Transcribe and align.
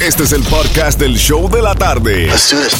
Este 0.00 0.22
es 0.22 0.32
el 0.32 0.42
podcast 0.44 0.98
del 1.00 1.16
show 1.16 1.50
de 1.50 1.60
la 1.60 1.74
tarde. 1.74 2.30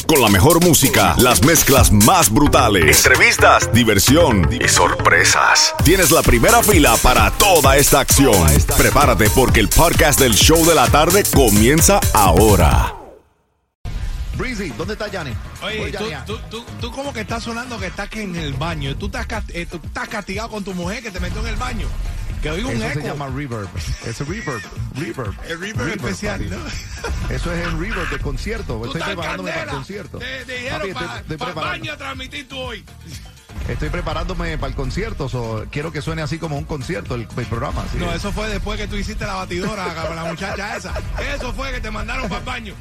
Con 0.06 0.20
la 0.22 0.28
mejor 0.28 0.62
música, 0.64 1.16
las 1.18 1.42
mezclas 1.44 1.90
más 1.90 2.30
brutales, 2.30 3.04
entrevistas, 3.04 3.72
diversión 3.72 4.48
y 4.52 4.68
sorpresas. 4.68 5.74
Tienes 5.84 6.12
la 6.12 6.22
primera 6.22 6.62
fila 6.62 6.96
para 7.02 7.30
toda 7.32 7.76
esta 7.76 8.00
acción. 8.00 8.34
Prepárate 8.76 9.28
porque 9.30 9.58
el 9.60 9.68
podcast 9.68 10.20
del 10.20 10.34
show 10.34 10.64
de 10.64 10.74
la 10.76 10.86
tarde 10.88 11.24
comienza 11.34 11.98
ahora. 12.14 12.94
Breezy, 14.36 14.68
¿dónde 14.78 14.92
está 14.92 15.08
Yanni? 15.08 15.32
Oye, 15.64 15.90
tú, 15.98 16.04
tú, 16.24 16.38
tú, 16.48 16.64
tú 16.80 16.92
como 16.92 17.12
que 17.12 17.22
estás 17.22 17.42
sonando 17.42 17.76
que 17.80 17.86
estás 17.86 18.08
que 18.08 18.22
en 18.22 18.36
el 18.36 18.52
baño. 18.52 18.96
Tú 18.96 19.06
estás, 19.06 19.26
cast- 19.26 19.50
eh, 19.52 19.66
tú 19.68 19.80
estás 19.84 20.08
castigado 20.08 20.48
con 20.50 20.62
tu 20.62 20.72
mujer 20.72 21.02
que 21.02 21.10
te 21.10 21.18
metió 21.18 21.40
en 21.40 21.48
el 21.48 21.56
baño. 21.56 21.88
Que 22.42 22.50
oigo 22.50 22.68
un 22.68 22.76
Eso 22.76 22.86
eco. 22.86 23.00
se 23.00 23.06
llama 23.06 23.26
reverb. 23.28 23.68
Es 24.06 24.20
reverb. 24.20 24.62
Reverb. 24.94 25.34
El 25.48 25.60
reverb 25.60 25.88
especial. 25.96 26.48
¿no? 26.50 26.56
Eso 27.34 27.52
es 27.52 27.66
el 27.66 27.78
reverb 27.78 28.08
de 28.10 28.18
concierto. 28.20 28.84
Estoy 28.84 29.02
preparándome 29.02 29.50
para 29.50 29.62
el 29.64 29.68
concierto. 29.70 30.18
Te, 30.18 30.44
te 30.44 30.70
Papi, 30.70 30.88
dijeron 30.88 31.10
estoy, 31.18 31.36
para 31.36 31.52
baño 31.54 31.92
a 31.92 31.96
transmitir 31.96 32.48
tú 32.48 32.56
hoy. 32.58 32.84
estoy 33.68 33.88
preparándome 33.90 34.56
para 34.56 34.70
el 34.70 34.76
concierto. 34.76 35.28
so, 35.28 35.66
quiero 35.72 35.90
que 35.90 36.00
suene 36.00 36.22
así 36.22 36.38
como 36.38 36.56
un 36.56 36.64
concierto 36.64 37.16
el, 37.16 37.26
el 37.36 37.46
programa. 37.46 37.84
No, 37.94 38.12
eso 38.12 38.30
fue 38.32 38.48
después 38.48 38.78
que 38.78 38.86
tú 38.86 38.94
hiciste 38.96 39.26
la 39.26 39.34
batidora 39.34 39.92
con 40.06 40.14
la 40.14 40.24
muchacha 40.24 40.76
esa. 40.76 40.92
Eso 41.34 41.52
fue 41.52 41.72
que 41.72 41.80
te 41.80 41.90
mandaron 41.90 42.28
para 42.28 42.38
el 42.38 42.44
baño. 42.46 42.74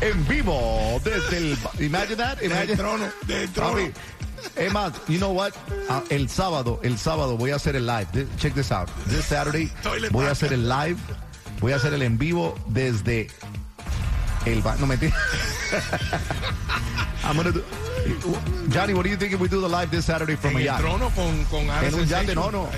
En 0.00 0.26
vivo 0.28 1.00
desde 1.04 1.38
el. 1.38 1.58
Imagine 1.80 2.16
that. 2.16 2.40
Imagine. 2.42 2.66
Del 2.66 2.76
trono, 2.76 3.08
del 3.26 3.50
trono. 3.50 3.72
Papi, 3.72 3.92
Es 4.56 4.72
más, 4.72 4.92
you 5.08 5.18
know 5.18 5.32
what? 5.32 5.52
Ah, 5.88 6.02
el 6.10 6.28
sábado, 6.28 6.80
el 6.82 6.98
sábado 6.98 7.36
voy 7.36 7.50
a 7.50 7.56
hacer 7.56 7.76
el 7.76 7.86
live. 7.86 8.06
This- 8.12 8.26
check 8.38 8.54
this 8.54 8.70
out. 8.72 8.88
This 9.08 9.24
Saturday 9.24 9.70
voy 10.10 10.26
a 10.26 10.30
hacer 10.32 10.52
el 10.52 10.68
live. 10.68 10.96
Voy 11.60 11.72
a 11.72 11.76
hacer 11.76 11.92
el 11.94 12.02
en 12.02 12.18
vivo 12.18 12.54
desde 12.68 13.28
el 14.46 14.62
no 14.78 14.86
mentira. 14.86 15.14
I'm 17.24 17.36
gonna 17.36 17.50
do, 17.52 17.62
Johnny, 18.70 18.94
what 18.94 19.02
do 19.04 19.10
you 19.10 19.16
think 19.16 19.32
if 19.32 19.40
we 19.40 19.48
do 19.48 19.60
the 19.60 19.68
live 19.68 19.90
this 19.90 20.06
Saturday 20.06 20.36
from 20.36 20.56
En 20.56 20.68
a 20.68 20.76
el 20.76 20.82
trono 20.82 21.10
con, 21.14 21.44
con 21.46 21.68
En 21.68 21.94
un 21.94 22.06
yate, 22.06 22.34
no, 22.34 22.50
no. 22.50 22.68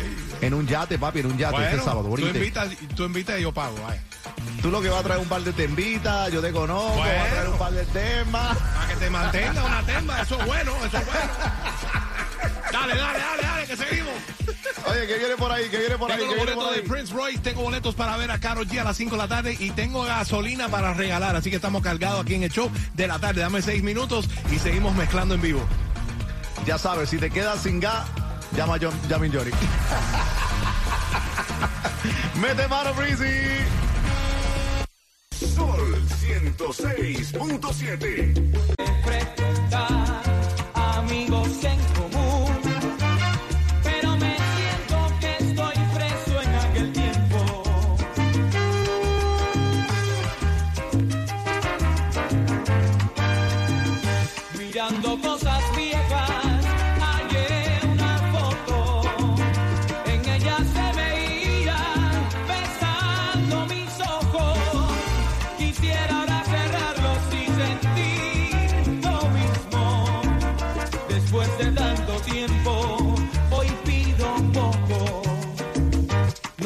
En 0.40 0.54
un 0.54 0.66
yate, 0.66 0.98
papi, 0.98 1.20
en 1.20 1.26
un 1.26 1.36
yate 1.38 1.56
este 1.56 1.68
Bueno, 1.76 1.84
sábado. 1.84 2.08
What 2.08 2.18
do 2.20 2.26
tú 2.30 2.36
invitas, 2.36 2.68
tú 2.96 3.04
invitas 3.04 3.38
y 3.38 3.42
yo 3.42 3.52
pago. 3.52 3.76
ay. 3.88 4.00
Tú 4.62 4.70
lo 4.70 4.80
que 4.80 4.88
vas 4.88 5.00
a 5.00 5.02
traer 5.02 5.20
un 5.20 5.28
par 5.28 5.42
de 5.42 5.52
tembitas, 5.52 6.30
yo 6.32 6.40
te 6.40 6.50
conozco, 6.52 6.98
vas 6.98 7.08
a 7.08 7.12
traer 7.12 7.30
Bueno. 7.34 7.50
un 7.52 7.58
par 7.58 7.72
de 7.72 7.84
temas. 7.86 8.56
Para 8.58 8.88
que 8.88 8.96
te 8.96 9.10
mantenga 9.10 9.64
una 9.64 9.82
temba. 9.82 10.20
Eso 10.22 10.40
es 10.40 10.46
bueno, 10.46 10.72
eso 10.84 10.96
es 10.98 11.06
bueno. 11.06 11.32
Dale, 12.72 12.94
dale, 12.94 13.18
dale, 13.18 13.42
dale, 13.42 13.66
que 13.66 13.76
seguimos. 13.76 14.12
Oye, 14.86 15.06
¿qué 15.06 15.18
viene 15.18 15.36
por 15.36 15.52
ahí? 15.52 15.68
¿Qué 15.68 15.78
viene 15.78 15.98
por 15.98 16.10
ahí? 16.10 16.18
Tengo 16.18 16.30
¿Qué 16.32 16.36
los 16.36 16.46
viene 16.46 16.56
por 16.56 16.64
boletos 16.64 16.88
de? 16.88 16.94
Prince 16.94 17.12
Royce, 17.14 17.38
tengo 17.40 17.62
boletos 17.62 17.94
para 17.94 18.16
ver 18.16 18.30
a 18.30 18.38
Karol 18.38 18.66
G 18.66 18.80
a 18.80 18.84
las 18.84 18.96
5 18.96 19.10
de 19.10 19.16
la 19.18 19.28
tarde 19.28 19.56
y 19.58 19.70
tengo 19.72 20.02
gasolina 20.04 20.68
para 20.68 20.94
regalar. 20.94 21.36
Así 21.36 21.50
que 21.50 21.56
estamos 21.56 21.82
cargados 21.82 22.22
aquí 22.22 22.34
en 22.34 22.44
el 22.44 22.50
show 22.50 22.70
de 22.94 23.06
la 23.06 23.18
tarde. 23.18 23.40
Dame 23.42 23.60
6 23.60 23.82
minutos 23.82 24.26
y 24.50 24.58
seguimos 24.58 24.94
mezclando 24.94 25.34
en 25.34 25.42
vivo. 25.42 25.60
Ya 26.66 26.78
sabes, 26.78 27.10
si 27.10 27.18
te 27.18 27.30
quedas 27.30 27.60
sin 27.62 27.80
gas, 27.80 28.06
llama 28.56 28.76
a 28.76 28.78
John, 28.80 28.94
llama 29.08 29.26
a 29.26 29.28
Johnny. 29.28 29.50
Mete 32.34 32.68
mano, 32.68 32.92
Breezy. 32.94 33.64
Sol 35.34 35.96
106.7. 36.20 38.79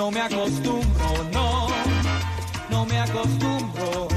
No 0.05 0.11
me 0.11 0.21
acostumbro, 0.21 1.25
no, 1.33 1.69
no 2.69 2.85
me 2.85 2.99
acostumbro. 2.99 4.09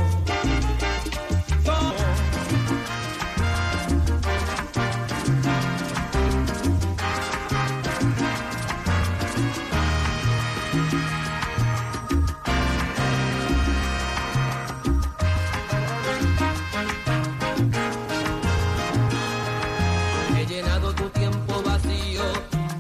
He 20.35 20.45
llenado 20.47 20.93
tu 20.95 21.09
tiempo 21.11 21.63
vacío 21.63 22.23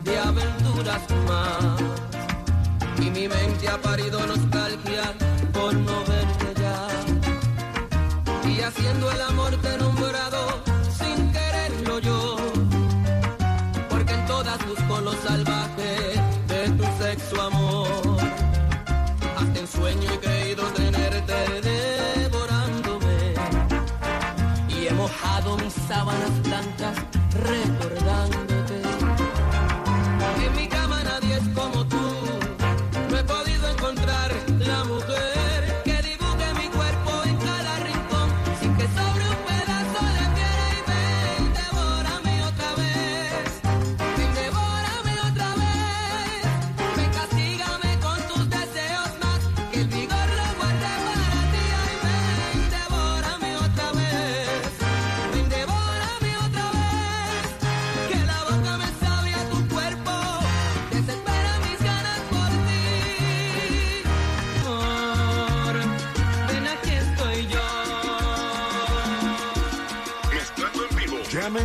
de 0.03 0.19
aventuras 0.19 1.01
más. 1.25 1.76
Mi 3.17 3.27
mente 3.27 3.67
ha 3.67 3.79
parido 3.79 4.19
nostalgia 4.19 4.36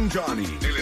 Johnny. 0.08 0.81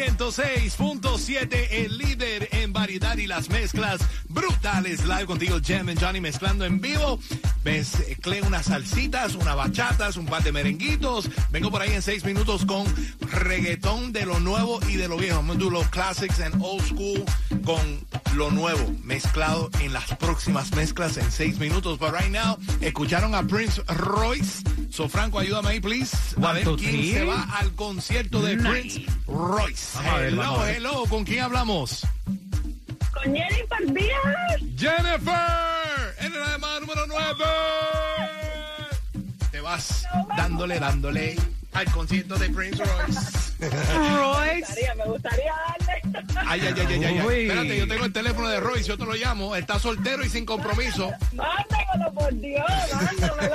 106.7, 0.00 1.66
el 1.72 1.98
líder 1.98 2.48
en 2.52 2.72
variedad 2.72 3.18
y 3.18 3.26
las 3.26 3.50
mezclas 3.50 4.00
brutales. 4.30 5.04
Live 5.04 5.26
contigo, 5.26 5.58
Jam 5.62 5.90
and 5.90 6.00
Johnny, 6.00 6.22
mezclando 6.22 6.64
en 6.64 6.80
vivo. 6.80 7.18
Mezclé 7.64 8.40
unas 8.40 8.64
salsitas, 8.64 9.34
unas 9.34 9.54
bachatas, 9.56 10.16
un 10.16 10.24
par 10.24 10.42
de 10.42 10.52
merenguitos. 10.52 11.28
Vengo 11.50 11.70
por 11.70 11.82
ahí 11.82 11.92
en 11.92 12.00
seis 12.00 12.24
minutos 12.24 12.64
con 12.64 12.86
reggaetón 13.20 14.10
de 14.14 14.24
lo 14.24 14.40
nuevo 14.40 14.80
y 14.88 14.96
de 14.96 15.06
lo 15.06 15.18
viejo. 15.18 15.36
Vamos 15.36 15.58
los 15.58 15.86
classics 15.88 16.40
and 16.40 16.54
old 16.62 16.82
school 16.86 17.22
con 17.62 18.00
lo 18.36 18.50
nuevo 18.50 18.94
mezclado 19.04 19.68
en 19.80 19.92
las 19.92 20.16
próximas 20.16 20.74
mezclas 20.74 21.18
en 21.18 21.30
seis 21.30 21.58
minutos. 21.58 21.98
But 21.98 22.14
right 22.14 22.30
now, 22.30 22.56
escucharon 22.80 23.34
a 23.34 23.42
Prince 23.42 23.82
Royce. 23.86 24.62
So 24.90 25.08
Franco, 25.08 25.38
ayúdame 25.38 25.68
ahí, 25.70 25.80
please. 25.80 26.16
A 26.42 26.52
ver 26.52 26.64
quién 26.64 26.76
three. 26.78 27.12
se 27.12 27.24
va 27.24 27.42
al 27.58 27.72
concierto 27.74 28.42
de 28.42 28.56
Nice. 28.56 28.68
Prince 28.70 29.06
Royce. 29.26 29.98
Ver, 30.02 30.24
hello, 30.28 30.66
hello, 30.66 31.04
¿con 31.08 31.24
quién 31.24 31.40
hablamos? 31.40 32.06
Con 32.24 33.34
Jennifer 33.34 33.92
Díaz. 33.94 34.60
Jennifer, 34.76 36.14
en 36.18 36.38
la 36.40 36.46
llamada 36.50 36.80
número 36.80 37.06
9. 37.06 37.44
Te 39.50 39.60
vas 39.60 40.06
dándole, 40.36 40.78
dándole 40.80 41.36
al 41.72 41.90
concierto 41.92 42.36
de 42.36 42.50
Prince 42.50 42.82
Royce. 42.84 43.49
Royce. 43.68 44.94
Me 44.96 45.04
gustaría 45.04 45.52
darle. 45.52 46.00
Ay, 46.46 46.60
ay, 46.62 46.74
ay, 46.76 47.04
ay, 47.04 47.06
ay. 47.18 47.18
Espérate, 47.46 47.78
yo 47.78 47.88
tengo 47.88 48.04
el 48.04 48.12
teléfono 48.12 48.48
de 48.48 48.60
Royce, 48.60 48.88
yo 48.88 48.98
te 48.98 49.04
lo 49.04 49.14
llamo. 49.14 49.54
Está 49.56 49.78
soltero 49.78 50.24
y 50.24 50.28
sin 50.28 50.44
compromiso. 50.46 51.10
Mándamelo, 51.34 52.12
por 52.14 52.32
Dios, 52.40 52.64
mándamelo. 52.92 53.54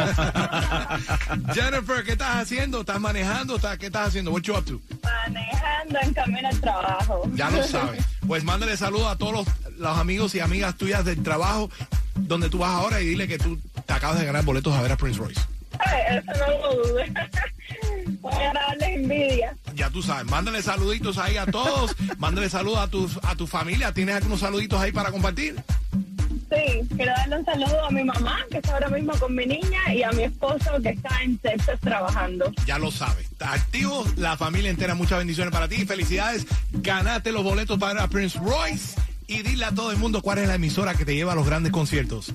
Jennifer, 1.54 2.04
¿qué 2.04 2.12
estás 2.14 2.36
haciendo? 2.38 2.82
¿Estás 2.82 3.00
manejando? 3.00 3.56
¿Estás- 3.58 3.78
¿Qué 3.78 3.88
estás 3.88 4.08
haciendo? 4.10 4.32
What 4.32 4.42
you 4.44 4.56
up 4.56 4.66
to? 4.66 4.80
Manejando 5.04 6.00
en 6.02 6.14
camino 6.14 6.48
al 6.48 6.62
trabajo. 6.62 7.24
Ya 7.34 7.50
lo 7.50 7.64
sabes. 7.64 8.04
Pues 8.28 8.44
mándale 8.44 8.78
saludos 8.78 9.08
a 9.12 9.18
todos 9.18 9.34
los, 9.34 9.48
los 9.78 9.98
amigos 9.98 10.34
y 10.36 10.40
amigas 10.40 10.76
tuyas 10.76 11.04
del 11.06 11.22
trabajo 11.24 11.70
donde 12.16 12.50
tú 12.50 12.60
vas 12.60 12.72
ahora 12.72 13.02
y 13.02 13.06
dile 13.08 13.28
que 13.28 13.38
tú 13.38 13.60
te 13.86 13.94
acabas 13.94 14.20
de 14.20 14.26
ganar 14.26 14.44
boletos 14.46 14.74
a 14.76 14.82
ver 14.82 14.92
a 14.94 14.98
Prince 14.98 15.20
Royce. 15.20 15.42
Ay, 15.80 16.18
eso 16.18 16.32
no 16.40 16.48
lo 16.60 16.76
dudes. 16.88 17.12
Voy 18.22 18.34
a 18.34 18.54
darles 18.54 18.90
envidia. 18.90 19.56
Tú 19.96 20.04
sabes, 20.04 20.30
mándale 20.30 20.62
saluditos 20.62 21.18
ahí 21.18 21.38
a 21.38 21.46
todos, 21.46 21.96
mándale 22.18 22.50
saludos 22.50 22.80
a 22.80 22.90
tu, 22.90 23.10
a 23.24 23.34
tu 23.38 23.48
familia. 23.48 23.94
¿Tienes 23.94 24.16
algunos 24.16 24.42
saluditos 24.42 24.78
ahí 24.78 24.92
para 24.92 25.10
compartir? 25.10 25.56
Sí, 25.94 26.86
quiero 26.98 27.14
darle 27.16 27.38
un 27.38 27.46
saludo 27.46 27.86
a 27.86 27.90
mi 27.92 28.04
mamá, 28.04 28.40
que 28.52 28.58
está 28.58 28.74
ahora 28.74 28.90
mismo 28.90 29.14
con 29.18 29.34
mi 29.34 29.46
niña, 29.46 29.94
y 29.94 30.04
a 30.04 30.12
mi 30.12 30.24
esposo, 30.24 30.70
que 30.84 30.90
está 30.90 31.24
en 31.24 31.38
Texas 31.38 31.80
trabajando. 31.80 32.52
Ya 32.66 32.78
lo 32.78 32.92
sabes. 32.92 33.32
Está 33.32 33.54
activo, 33.54 34.06
la 34.18 34.36
familia 34.36 34.70
entera, 34.70 34.96
muchas 34.96 35.20
bendiciones 35.20 35.54
para 35.54 35.70
ti. 35.70 35.86
Felicidades, 35.86 36.46
ganate 36.74 37.32
los 37.32 37.46
boletos 37.46 37.80
para 37.80 38.06
Prince 38.10 38.38
Royce 38.38 39.00
y 39.28 39.44
dile 39.44 39.64
a 39.64 39.72
todo 39.72 39.92
el 39.92 39.98
mundo 39.98 40.22
cuál 40.22 40.40
es 40.40 40.50
la 40.50 40.56
emisora 40.56 40.96
que 40.96 41.06
te 41.06 41.16
lleva 41.16 41.32
a 41.32 41.36
los 41.36 41.46
grandes 41.46 41.72
conciertos. 41.72 42.34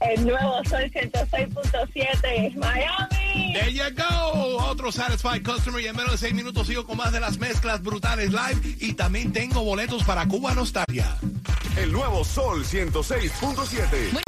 El 0.00 0.26
nuevo 0.26 0.64
Sol 0.64 0.90
106.7, 0.90 2.54
Miami. 2.54 3.21
There 3.34 3.70
you 3.70 3.84
go. 3.96 4.58
Otro 4.68 4.92
Satisfied 4.92 5.42
Customer 5.42 5.80
y 5.80 5.86
en 5.86 5.96
menos 5.96 6.12
de 6.12 6.18
seis 6.18 6.34
minutos 6.34 6.66
sigo 6.66 6.84
con 6.84 6.96
más 6.96 7.12
de 7.12 7.20
las 7.20 7.38
mezclas 7.38 7.82
brutales 7.82 8.30
live 8.30 8.76
y 8.80 8.94
también 8.94 9.32
tengo 9.32 9.62
boletos 9.62 10.04
para 10.04 10.26
Cuba 10.26 10.54
Nostalgia. 10.54 11.16
El 11.76 11.92
nuevo 11.92 12.24
Sol 12.24 12.64
106.7. 12.64 14.22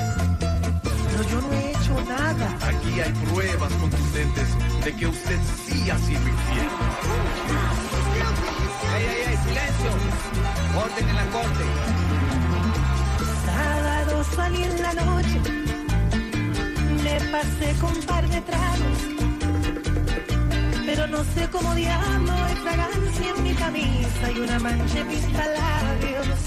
Pero 1.11 1.29
yo 1.31 1.41
no 1.41 1.53
he 1.53 1.71
hecho 1.71 2.05
nada. 2.09 2.59
Aquí 2.63 3.01
hay 3.01 3.13
pruebas 3.27 3.73
contundentes 3.75 4.49
de 4.85 4.97
que 4.97 5.07
usted 5.07 5.39
sí 5.67 5.91
ha 5.91 5.99
sido 5.99 6.21
infiel. 6.21 6.69
¡Ey, 8.97 9.05
ey, 9.05 9.23
ey! 9.29 9.37
¡Silencio! 9.45 9.91
Orden 10.83 11.09
en 11.09 11.17
la 11.17 11.27
corte. 11.27 11.65
Sábado 13.47 14.25
salí 14.35 14.63
en 14.63 14.83
la 14.83 14.93
noche, 14.95 15.41
pasé 17.35 17.75
con 17.81 17.93
un 17.97 18.03
par 18.03 18.25
de 18.29 18.41
tragos, 18.43 18.99
pero 20.87 21.07
no 21.09 21.21
sé 21.35 21.49
cómo 21.51 21.75
diablo 21.75 22.33
hay 22.33 22.55
fragancia 22.67 23.29
en 23.37 23.43
mi 23.43 23.55
camisa 23.55 24.25
y 24.37 24.39
una 24.39 24.59
mancha 24.61 25.01
en 25.01 25.09
mis 25.09 25.25
labios. 25.33 26.39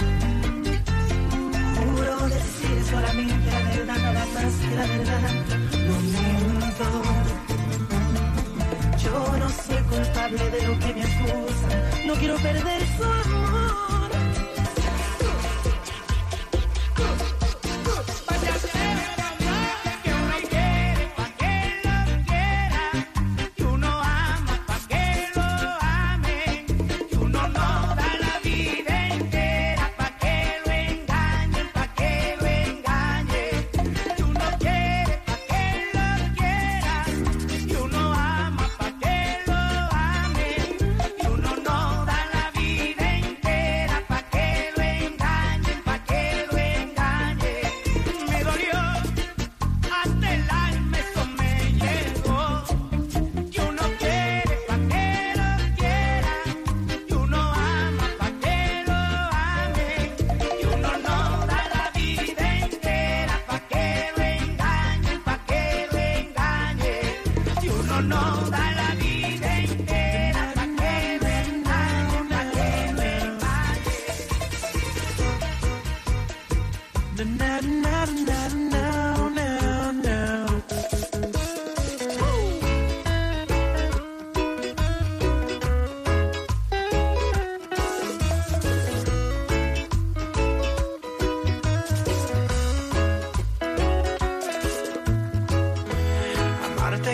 Juro 1.77 2.29
decir 2.29 2.77
solamente 2.89 3.47
la 3.51 3.61
verdad, 3.69 3.97
nada 3.97 4.25
más 4.35 4.53
que 4.61 4.75
la 4.81 4.87
verdad. 4.95 5.29
Lo 5.87 5.95
miento. 6.13 6.87
Yo 9.03 9.37
no 9.41 9.49
soy 9.49 9.81
culpable 9.91 10.43
de 10.55 10.59
lo 10.67 10.73
que 10.79 10.93
me 10.93 11.03
acusan, 11.03 12.07
no 12.07 12.13
quiero 12.13 12.35
perder 12.37 12.81
su 12.95 13.03
amor. 13.03 13.96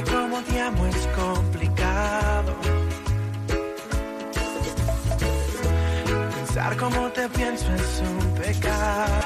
Como 0.01 0.41
te 0.41 0.59
amo 0.59 0.85
es 0.87 1.07
complicado. 1.15 2.55
Pensar 6.35 6.77
como 6.77 7.09
te 7.09 7.29
pienso 7.29 7.73
es 7.73 8.01
un 8.01 8.33
pecado. 8.35 9.22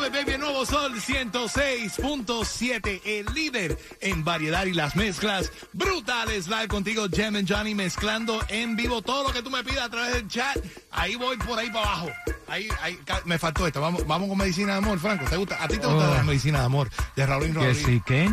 It, 0.00 0.12
baby, 0.12 0.38
nuevo 0.38 0.64
sol 0.66 0.94
106.7, 0.94 3.02
el 3.04 3.26
líder 3.34 3.78
en 4.00 4.24
variedad 4.24 4.64
y 4.64 4.72
las 4.72 4.96
mezclas 4.96 5.52
brutales. 5.72 6.48
Live 6.48 6.66
contigo, 6.68 7.06
Jem 7.12 7.36
and 7.36 7.48
Johnny, 7.48 7.74
mezclando 7.74 8.40
en 8.48 8.74
vivo 8.74 9.02
todo 9.02 9.28
lo 9.28 9.32
que 9.32 9.42
tú 9.42 9.50
me 9.50 9.62
pidas 9.62 9.84
a 9.84 9.90
través 9.90 10.14
del 10.14 10.26
chat. 10.28 10.56
Ahí 10.90 11.14
voy 11.14 11.36
por 11.36 11.58
ahí 11.58 11.70
para 11.70 11.86
abajo. 11.86 12.10
Ahí, 12.48 12.68
ahí, 12.80 12.98
me 13.26 13.38
faltó 13.38 13.66
esto. 13.66 13.80
Vamos, 13.80 14.04
vamos 14.06 14.28
con 14.28 14.38
medicina 14.38 14.72
de 14.72 14.78
amor, 14.78 14.98
Franco. 14.98 15.24
¿Te 15.28 15.36
gusta? 15.36 15.62
¿A 15.62 15.68
ti 15.68 15.78
te 15.78 15.86
gusta 15.86 16.10
Oh. 16.10 16.14
la 16.14 16.22
medicina 16.24 16.58
de 16.60 16.64
amor 16.64 16.90
de 17.14 17.26
Raúl 17.26 17.46
Que 17.46 17.52
Rodríguez? 17.52 17.82
sí, 17.86 18.02
¿qué? 18.06 18.30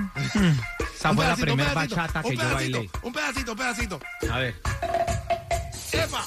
Esa 0.95 1.13
fue 1.13 1.27
la 1.27 1.35
primera 1.35 1.73
bachata 1.73 2.23
que 2.23 2.35
yo 2.35 2.53
bailé. 2.53 2.89
Un 3.03 3.13
pedacito, 3.13 3.51
un 3.51 3.57
pedacito. 3.57 3.99
A 4.31 4.39
ver. 4.39 4.55
¡Epa! 5.91 6.25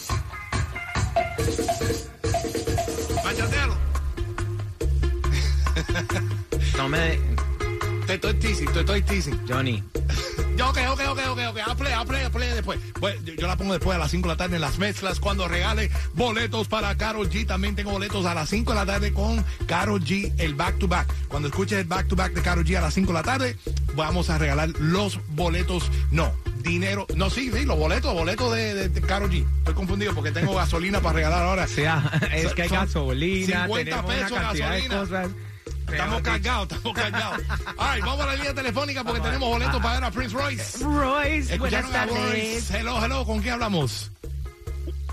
Bachatealo. 3.25 3.82
No 6.77 6.89
me... 6.89 7.19
Te 8.07 8.15
estoy 8.15 8.35
teasing, 8.35 8.73
te 8.73 8.81
estoy 8.81 9.03
teasing. 9.03 9.39
Johnny. 9.49 9.83
Ya, 10.57 10.69
ok, 10.69 10.79
ok, 10.91 11.01
ok, 11.11 11.19
ok, 11.31 11.39
ok. 11.51 11.59
A 11.67 11.75
play, 11.77 11.93
a 11.93 12.05
play, 12.05 12.25
a 12.25 12.31
play 12.31 12.49
después. 12.51 12.79
Bueno, 13.01 13.21
yo, 13.25 13.35
yo 13.35 13.47
la 13.47 13.57
pongo 13.57 13.73
después 13.73 13.95
a 13.95 13.99
las 14.01 14.11
5 14.11 14.29
de 14.29 14.33
la 14.35 14.37
tarde 14.37 14.57
en 14.57 14.61
las 14.61 14.79
mezclas 14.79 15.21
cuando 15.21 15.47
regale 15.47 15.89
boletos 16.15 16.67
para 16.67 16.95
Carol 16.97 17.31
G. 17.31 17.47
También 17.47 17.77
tengo 17.77 17.93
boletos 17.93 18.27
a 18.27 18.35
las 18.35 18.49
5 18.51 18.73
de 18.73 18.79
la 18.79 18.87
tarde 18.87 19.13
con 19.13 19.45
Carol 19.67 20.03
G, 20.03 20.33
el 20.39 20.55
back 20.55 20.79
to 20.79 20.89
back. 20.89 21.07
Cuando 21.29 21.49
escuches 21.49 21.79
el 21.79 21.85
back 21.87 22.09
to 22.09 22.17
back 22.17 22.33
de 22.35 22.43
Carol 22.43 22.65
G 22.65 22.77
a 22.77 22.81
las 22.81 22.93
5 22.95 23.07
de 23.07 23.15
la 23.15 23.23
tarde, 23.23 23.57
vamos 23.95 24.31
a 24.31 24.37
regalar 24.39 24.71
los 24.81 25.21
boletos. 25.29 25.85
No, 26.11 26.35
dinero. 26.65 27.07
No, 27.15 27.31
sí, 27.31 27.51
sí, 27.55 27.65
los 27.65 27.79
boletos, 27.79 28.13
boletos 28.13 28.53
de, 28.55 28.75
de, 28.75 28.89
de 28.89 29.01
Karol 29.01 29.31
G. 29.31 29.47
Estoy 29.59 29.75
confundido 29.75 30.13
porque 30.13 30.33
tengo 30.33 30.55
gasolina 30.55 31.01
para 31.01 31.15
regalar 31.15 31.45
ahora. 31.45 31.65
O 31.73 31.75
sea, 31.75 32.03
es 32.35 32.53
que 32.53 32.63
hay 32.63 32.69
gasolina, 32.69 33.67
50 33.67 33.85
tenemos 33.85 34.05
una 34.05 34.15
pesos 34.15 34.39
cantidad 34.39 34.69
gasolina. 34.71 34.95
de 34.95 35.01
cosas. 35.01 35.29
Estamos 35.93 36.23
cargados, 36.23 36.69
estamos 36.73 36.93
cargados. 36.97 37.41
Ay, 37.79 38.01
vamos 38.01 38.21
a 38.21 38.27
la 38.27 38.35
línea 38.37 38.55
telefónica 38.55 39.05
porque 39.05 39.21
tenemos 39.21 39.49
boletos 39.49 39.81
para 39.83 39.95
ver 39.95 40.05
a 40.05 40.11
Prince 40.11 40.35
Royce. 40.37 40.85
Royce, 40.85 41.59
buenas 41.59 41.91
tardes. 41.91 42.17
Royce. 42.17 42.79
Hello, 42.79 43.05
hello, 43.05 43.25
¿con 43.25 43.41
quién 43.41 43.55
hablamos? 43.55 44.11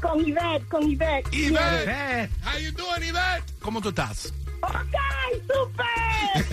con 0.01 0.25
Ivette, 0.25 0.65
con 0.69 0.83
Ivette. 0.89 1.27
Ivette. 1.36 1.83
Ivette. 1.83 2.29
How 2.45 2.57
you 2.59 2.71
doing, 2.71 3.03
Ivette? 3.09 3.43
¿Cómo 3.62 3.81
tú 3.81 3.89
estás? 3.89 4.33
Ok, 4.62 4.95
super. 5.41 6.45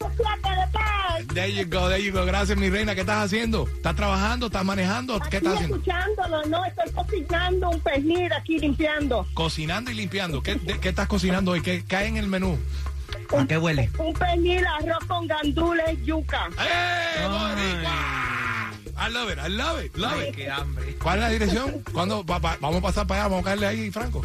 106.7 0.00 0.16
de 0.16 0.72
paz. 0.72 1.26
There 1.34 1.52
you 1.52 1.64
go, 1.66 1.88
there 1.90 2.02
you 2.02 2.10
go. 2.12 2.24
Gracias, 2.24 2.56
mi 2.58 2.70
reina. 2.70 2.94
¿Qué 2.94 3.02
estás 3.02 3.24
haciendo? 3.24 3.66
¿Estás 3.68 3.94
trabajando? 3.96 4.46
¿Estás 4.46 4.64
manejando? 4.64 5.18
¿Qué 5.20 5.26
Aquí 5.26 5.36
estás 5.36 5.54
haciendo? 5.54 5.76
escuchándolo, 5.76 6.42
no, 6.46 6.64
estoy 6.64 6.90
cocinando 6.92 7.68
un 7.70 7.80
pernil 7.80 8.32
aquí 8.32 8.58
limpiando. 8.58 9.26
Cocinando 9.34 9.90
y 9.90 9.94
limpiando. 9.94 10.42
¿Qué, 10.42 10.54
de- 10.54 10.78
qué 10.80 10.88
estás 10.90 11.08
cocinando 11.08 11.50
hoy? 11.52 11.60
¿Qué 11.60 11.84
cae 11.84 12.06
en 12.08 12.16
el 12.16 12.26
menú? 12.28 12.58
¿A 13.38 13.46
qué 13.46 13.56
huele? 13.58 13.90
Un 13.98 14.12
pernil, 14.12 14.64
arroz 14.66 15.04
con 15.08 15.26
gandules, 15.26 15.98
yuca. 16.04 16.48
¡Eh, 16.60 17.26
boricua! 17.28 17.98
I 19.04 19.10
love 19.12 19.30
it, 19.32 19.38
I 19.38 19.48
love 19.48 19.84
it, 19.84 19.96
love 19.96 20.12
Ay, 20.20 20.28
it. 20.28 20.36
qué 20.36 20.50
hambre. 20.50 20.94
¿Cuál 21.02 21.16
es 21.18 21.20
la 21.24 21.28
dirección? 21.30 21.82
¿Cuándo 21.92 22.24
va- 22.24 22.38
va- 22.38 22.56
vamos 22.60 22.78
a 22.78 22.82
pasar 22.82 23.06
para 23.06 23.22
allá? 23.22 23.28
Vamos 23.28 23.42
a 23.42 23.44
caerle 23.46 23.66
ahí, 23.66 23.90
Franco. 23.90 24.22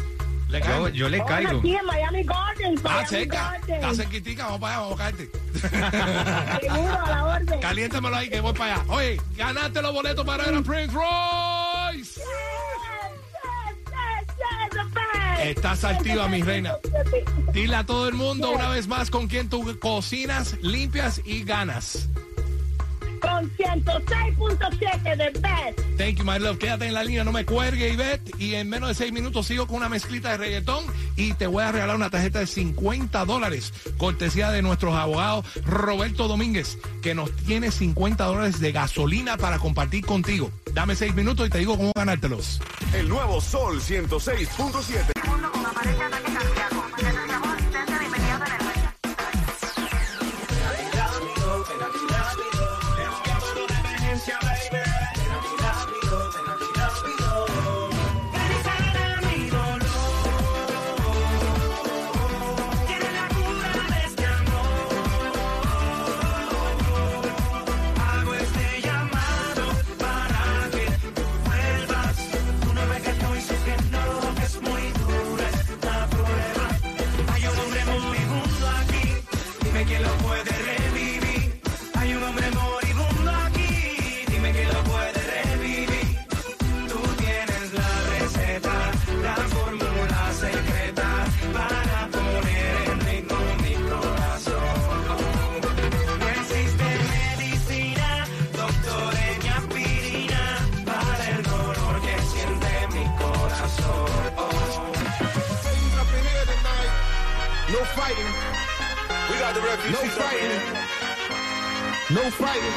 ¿Le 0.48 0.60
Yo, 0.60 0.64
caemos? 0.66 0.92
yo 0.92 1.08
le 1.08 1.20
Oh, 1.20 1.26
caigo. 1.26 1.58
Aquí 1.58 1.74
en 1.76 1.84
Miami 1.84 2.22
Gardens, 2.22 2.80
Ah, 2.84 2.88
Miami 2.88 3.08
cerca. 3.08 3.56
Está 3.56 3.72
Gardens. 3.76 3.96
cerquitica, 3.98 4.44
vamos 4.44 4.60
para 4.60 4.72
allá, 4.74 4.82
vamos 4.82 4.94
a 5.00 5.02
caerte. 5.02 5.30
Seguro, 6.60 6.98
a 7.04 7.10
la 7.10 7.24
orden. 7.24 7.60
Caliéntamelo 7.60 8.16
ahí 8.16 8.30
que 8.30 8.40
voy 8.40 8.52
para 8.54 8.74
allá. 8.76 8.84
Oye, 8.88 9.20
ganaste 9.36 9.82
los 9.82 9.92
boletos 9.92 10.24
para 10.24 10.48
ir 10.48 10.54
a 10.54 10.62
Prince 10.62 10.96
Estás 15.42 15.84
activa, 15.84 16.28
mi 16.28 16.42
reina. 16.42 16.76
Dile 17.52 17.76
a 17.76 17.84
todo 17.84 18.08
el 18.08 18.14
mundo 18.14 18.50
una 18.50 18.68
vez 18.70 18.88
más 18.88 19.10
con 19.10 19.28
quién 19.28 19.48
tú 19.48 19.78
cocinas, 19.78 20.56
limpias 20.62 21.22
y 21.24 21.44
ganas. 21.44 22.08
Con 23.20 23.50
106.7 23.56 25.16
de 25.16 25.30
best. 25.40 25.80
Thank 25.98 26.18
you, 26.18 26.24
my 26.24 26.38
love. 26.38 26.58
Quédate 26.58 26.86
en 26.86 26.94
la 26.94 27.02
línea, 27.04 27.24
no 27.24 27.32
me 27.32 27.44
cuelgue, 27.44 27.92
Ivette. 27.92 28.32
Y 28.38 28.54
en 28.54 28.68
menos 28.68 28.88
de 28.88 28.94
seis 28.94 29.12
minutos 29.12 29.46
sigo 29.46 29.66
con 29.66 29.76
una 29.76 29.88
mezclita 29.88 30.30
de 30.30 30.36
reggaetón 30.38 30.84
y 31.16 31.32
te 31.34 31.46
voy 31.46 31.64
a 31.64 31.72
regalar 31.72 31.96
una 31.96 32.10
tarjeta 32.10 32.38
de 32.38 32.46
50 32.46 33.24
dólares, 33.24 33.72
cortesía 33.96 34.50
de 34.50 34.62
nuestros 34.62 34.94
abogados 34.94 35.44
Roberto 35.64 36.28
Domínguez, 36.28 36.78
que 37.02 37.14
nos 37.14 37.32
tiene 37.32 37.70
50 37.70 38.24
dólares 38.24 38.60
de 38.60 38.72
gasolina 38.72 39.36
para 39.36 39.58
compartir 39.58 40.06
contigo. 40.06 40.50
Dame 40.72 40.94
seis 40.94 41.14
minutos 41.14 41.46
y 41.46 41.50
te 41.50 41.58
digo 41.58 41.76
cómo 41.76 41.92
ganártelos. 41.94 42.60
El 42.94 43.08
nuevo 43.08 43.40
Sol 43.40 43.80
106.7. 43.80 45.18
fighting. 107.98 108.30
We 109.28 109.34
got 109.42 109.52
the 109.56 109.62
refugees. 109.70 109.98
No 109.98 110.02
fighting. 110.20 110.56
No 112.18 112.24
fighting. 112.42 112.76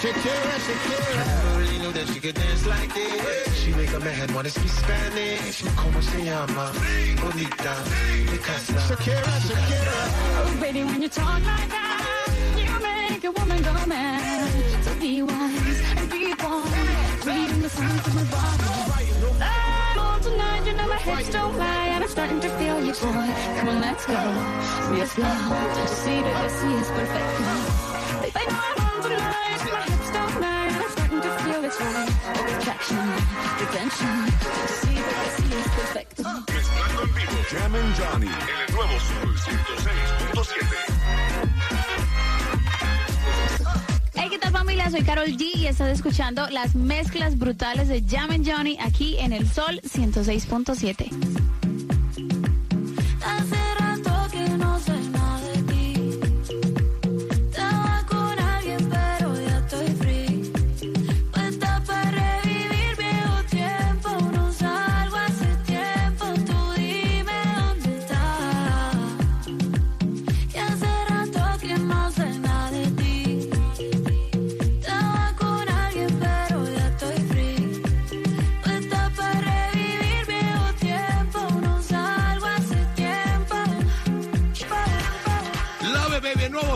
Shakira, 0.00 0.54
Shakira. 0.66 1.14
Never 1.20 1.58
really 1.60 1.78
knew 1.82 1.92
that 1.92 2.06
she 2.12 2.18
could 2.24 2.34
dance 2.34 2.64
like 2.66 2.90
this. 2.94 3.58
She 3.60 3.70
make 3.80 3.92
a 3.92 4.00
man 4.00 4.26
wanna 4.34 4.50
speak 4.50 4.72
Spanish. 4.82 5.56
Como 5.80 6.00
se 6.00 6.18
llama? 6.28 6.66
Bonita. 7.20 7.74
Mi 8.30 8.38
casa. 8.46 8.78
Shakira, 8.88 9.32
Shakira. 9.48 9.98
Oh, 10.40 10.56
baby, 10.60 10.82
when 10.84 11.00
you 11.02 11.08
talk 11.08 11.40
like 11.52 11.70
that, 11.76 12.28
you 12.56 12.72
make 12.88 13.24
a 13.24 13.32
woman 13.38 13.62
go 13.62 13.74
mad. 13.86 14.50
So 14.84 14.90
be 15.00 15.22
wise 15.22 15.80
and 15.98 16.10
be 16.10 16.34
born. 16.42 16.68
Reading 17.28 17.60
the 17.66 17.68
signs 17.68 18.06
of 18.08 18.14
my 18.18 18.24
body. 18.34 18.64
I'm 19.40 19.98
on 19.98 20.20
tonight, 20.20 20.62
you 20.66 20.72
know 20.78 20.88
my 20.88 20.98
hips 20.98 21.30
don't 21.30 21.56
lie, 21.58 21.66
and 21.66 21.83
I'm 22.04 22.10
starting 22.10 22.38
to 22.38 22.50
feel 22.60 22.84
you, 22.84 22.92
boy. 22.92 23.32
Come 23.56 23.68
on, 23.70 23.80
let's 23.80 24.04
go. 24.04 24.12
Real 24.92 25.06
slow. 25.06 25.24
Don't 25.24 25.76
you 25.80 25.88
see 25.88 26.20
that 26.20 26.36
this 26.44 26.60
is 26.60 26.88
perfect? 26.92 27.28
Baby, 28.20 28.36
I 28.36 28.44
know 28.44 28.60
I'm 28.60 28.84
on 28.84 29.00
tonight, 29.08 29.64
my 29.72 29.80
hips 29.88 30.10
don't 30.12 30.36
lie, 30.38 30.68
and 30.68 30.76
I'm 30.76 30.90
starting 30.92 31.20
to 31.24 31.32
feel 31.40 31.64
it's 31.64 31.80
right. 31.80 32.12
Attraction, 32.60 33.00
attention. 33.64 34.12
Don't 34.20 34.60
you 34.60 34.68
see 34.84 34.96
that 35.00 35.16
this 35.24 35.48
is 35.48 35.64
perfect? 35.72 36.20
Mezclando 36.52 37.00
en 37.04 37.14
vivo. 37.14 37.40
Jam 37.50 37.74
and 37.74 37.96
Johnny. 37.96 38.28
En 38.28 38.32
el 38.68 38.74
nuevo 38.74 39.00
Sol 39.00 39.32
106.7. 39.34 40.60
Hey, 44.12 44.28
¿qué 44.28 44.38
tal 44.38 44.52
familia? 44.52 44.90
Soy 44.90 45.04
Carol 45.04 45.28
G 45.28 45.56
y 45.56 45.66
estás 45.68 45.88
escuchando 45.88 46.50
las 46.50 46.74
mezclas 46.74 47.38
brutales 47.38 47.88
de 47.88 48.04
Jam 48.06 48.30
and 48.30 48.46
Johnny 48.46 48.76
aquí 48.78 49.16
en 49.20 49.32
el 49.32 49.48
Sol 49.48 49.80
106.7. 49.82 51.63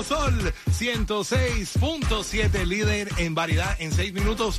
Sol 0.03 0.55
106.7, 0.71 2.65
líder 2.65 3.09
en 3.17 3.35
variedad 3.35 3.77
en 3.81 3.91
seis 3.93 4.13
minutos, 4.13 4.59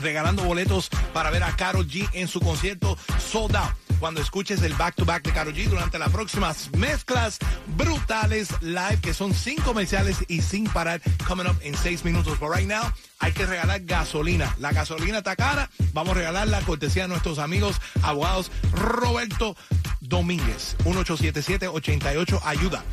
regalando 0.00 0.44
boletos 0.44 0.88
para 1.12 1.30
ver 1.30 1.42
a 1.42 1.54
Karol 1.56 1.86
G 1.86 2.08
en 2.14 2.26
su 2.26 2.40
concierto 2.40 2.96
Out. 3.34 3.52
Cuando 4.00 4.20
escuches 4.20 4.62
el 4.62 4.72
back 4.74 4.94
to 4.94 5.04
back 5.04 5.24
de 5.24 5.32
Karol 5.32 5.52
G 5.54 5.68
durante 5.68 5.98
las 5.98 6.08
próximas 6.10 6.70
mezclas 6.74 7.38
brutales 7.76 8.48
live, 8.62 8.98
que 9.02 9.12
son 9.12 9.34
sin 9.34 9.56
comerciales 9.58 10.24
y 10.28 10.40
sin 10.40 10.64
parar, 10.64 11.02
coming 11.28 11.44
up 11.44 11.56
en 11.60 11.76
seis 11.76 12.02
minutos. 12.02 12.38
But 12.40 12.56
right 12.56 12.66
now, 12.66 12.90
hay 13.18 13.32
que 13.32 13.44
regalar 13.44 13.82
gasolina. 13.84 14.54
La 14.58 14.72
gasolina 14.72 15.18
está 15.18 15.36
cara, 15.36 15.70
vamos 15.92 16.12
a 16.12 16.18
regalar 16.20 16.48
la 16.48 16.62
cortesía 16.62 17.02
de 17.02 17.08
nuestros 17.08 17.38
amigos 17.38 17.76
abogados 18.02 18.50
Roberto 18.72 19.54
Domínguez, 20.00 20.76
1877-88 20.84 22.40
ayuda. 22.44 22.84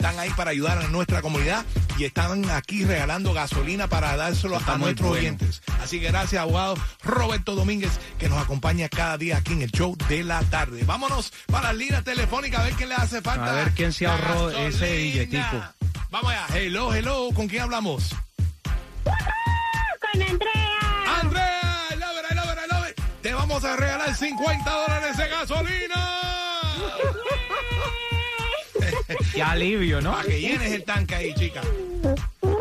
Están 0.00 0.18
ahí 0.18 0.30
para 0.30 0.50
ayudar 0.52 0.78
a 0.78 0.88
nuestra 0.88 1.20
comunidad 1.20 1.62
y 1.98 2.04
están 2.06 2.48
aquí 2.52 2.86
regalando 2.86 3.34
gasolina 3.34 3.86
para 3.86 4.16
dárselo 4.16 4.56
Está 4.56 4.72
a 4.72 4.78
nuestros 4.78 5.10
bueno. 5.10 5.20
oyentes. 5.20 5.60
Así 5.82 6.00
que 6.00 6.06
gracias, 6.06 6.40
abogado 6.40 6.74
Roberto 7.02 7.54
Domínguez, 7.54 7.90
que 8.18 8.30
nos 8.30 8.42
acompaña 8.42 8.88
cada 8.88 9.18
día 9.18 9.36
aquí 9.36 9.52
en 9.52 9.60
el 9.60 9.70
show 9.70 9.94
de 10.08 10.24
la 10.24 10.40
tarde. 10.44 10.84
Vámonos 10.84 11.34
para 11.52 11.64
la 11.66 11.72
línea 11.74 12.00
telefónica 12.02 12.60
a 12.60 12.64
ver 12.64 12.72
quién 12.76 12.88
le 12.88 12.94
hace 12.94 13.20
falta. 13.20 13.50
A 13.50 13.52
ver 13.52 13.72
quién 13.72 13.92
se 13.92 14.06
ahorró 14.06 14.46
gasolina. 14.46 14.68
ese 14.68 14.96
billetico. 14.96 15.62
Vamos 16.08 16.32
allá. 16.32 16.46
Hello, 16.54 16.94
hello. 16.94 17.28
¿Con 17.34 17.46
quién 17.46 17.60
hablamos? 17.64 18.08
Con 19.04 20.22
Andrea. 20.22 21.20
Andrea, 21.20 21.60
I 21.90 21.96
love 21.96 22.16
it, 22.18 22.32
I 22.32 22.34
love 22.36 22.52
it, 22.54 22.58
I 22.58 22.74
love 22.74 22.88
it. 22.88 23.00
Te 23.20 23.34
vamos 23.34 23.62
a 23.64 23.76
regalar 23.76 24.16
50 24.16 24.70
dólares 24.70 25.16
de 25.18 25.28
gasolina. 25.28 26.16
Qué 29.32 29.42
alivio, 29.42 30.00
¿no? 30.00 30.12
Para 30.12 30.24
que 30.24 30.40
llenes 30.40 30.72
el 30.72 30.84
tanque 30.84 31.14
ahí, 31.14 31.34
chica. 31.34 31.60
Uy, 32.40 32.52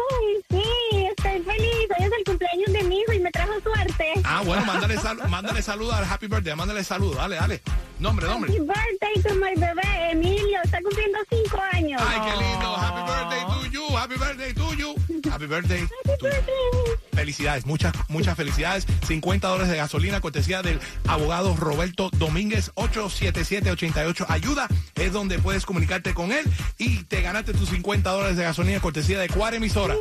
sí, 0.49 0.63
estoy 1.09 1.41
feliz. 1.41 1.87
Hoy 1.97 2.05
es 2.05 2.11
el 2.17 2.23
cumpleaños 2.25 2.73
de 2.73 2.83
mi 2.83 2.99
hijo 2.99 3.13
y 3.13 3.19
me 3.19 3.31
trajo 3.31 3.53
suerte. 3.61 4.13
Ah, 4.23 4.37
Ah, 4.39 4.41
bueno, 4.45 4.65
mándale, 4.65 4.97
sal- 4.97 5.27
mándale 5.29 5.61
saludo 5.61 5.93
al 5.93 6.05
Happy 6.05 6.27
Birthday, 6.27 6.55
mándale 6.55 6.83
saludo, 6.83 7.15
dale, 7.15 7.35
dale. 7.35 7.61
Nombre, 7.99 8.27
nombre. 8.27 8.51
Happy 8.51 8.59
birthday 8.61 9.21
to 9.23 9.35
my 9.35 9.53
bebé, 9.55 10.11
Emilio. 10.11 10.59
Está 10.63 10.81
cumpliendo 10.81 11.17
cinco 11.29 11.59
años. 11.73 12.01
Ay, 12.05 12.19
qué 12.31 12.37
lindo. 12.43 12.75
Happy 12.77 13.01
birthday 13.11 13.41
to 13.45 13.65
you. 13.65 13.68
Happy 13.99 14.15
birthday 14.15 14.53
to 14.53 14.75
you. 14.77 14.95
Happy 15.29 15.45
birthday 15.45 15.85
to 16.05 16.27
you. 16.29 16.97
Felicidades, 17.11 17.65
muchas, 17.65 17.91
muchas 18.07 18.37
felicidades. 18.37 18.87
50 19.05 19.45
dólares 19.45 19.69
de 19.69 19.75
gasolina, 19.75 20.21
cortesía 20.21 20.61
del 20.61 20.79
abogado 21.05 21.53
Roberto 21.57 22.09
Domínguez, 22.13 22.71
877-88. 22.75 24.25
Ayuda 24.29 24.69
es 24.95 25.11
donde 25.11 25.37
puedes 25.39 25.65
comunicarte 25.65 26.13
con 26.13 26.31
él 26.31 26.45
y 26.77 27.03
te 27.03 27.21
ganaste 27.21 27.51
tus 27.51 27.67
50 27.71 28.09
dólares 28.09 28.37
de 28.37 28.43
gasolina, 28.43 28.79
cortesía 28.79 29.19
de 29.19 29.27
cuál 29.27 29.55
emisora. 29.55 29.95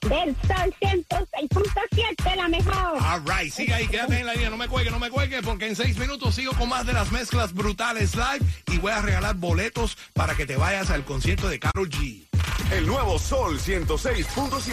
Del 0.00 0.34
Sol 0.46 0.74
106.7, 0.80 2.36
la 2.36 2.48
mejor. 2.48 3.02
All 3.02 3.22
right, 3.26 3.52
sigue 3.52 3.74
ahí, 3.74 3.86
quédate 3.86 4.20
en 4.20 4.26
la 4.26 4.32
línea, 4.32 4.48
no 4.48 4.56
me 4.56 4.68
cuelgue, 4.68 4.90
no 4.90 4.98
me 4.98 5.10
cuelgue, 5.10 5.42
porque 5.42 5.66
en 5.66 5.76
seis 5.76 5.98
minutos 5.98 6.34
sigo 6.34 6.54
con 6.54 6.70
más 6.70 6.86
de 6.86 6.94
las 6.94 7.12
mezclas 7.12 7.52
brutales 7.52 8.14
live 8.14 8.40
y 8.72 8.78
voy 8.78 8.92
a 8.92 9.02
regalar 9.02 9.34
boletos 9.34 9.98
para 10.14 10.34
que 10.34 10.46
te 10.46 10.56
vayas 10.56 10.88
al 10.88 11.04
concierto 11.04 11.50
de 11.50 11.58
Carol 11.58 11.90
G. 11.90 12.26
El 12.70 12.86
nuevo 12.86 13.18
Sol 13.18 13.58
106.7. 13.58 14.72